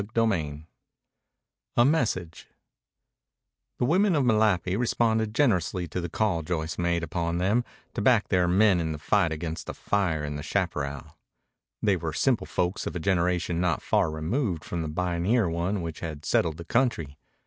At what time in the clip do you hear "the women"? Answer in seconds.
3.77-4.15